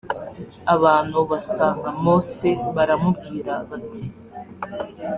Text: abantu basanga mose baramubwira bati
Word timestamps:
abantu 0.75 1.17
basanga 1.31 1.87
mose 2.03 2.49
baramubwira 2.75 3.53
bati 3.69 4.05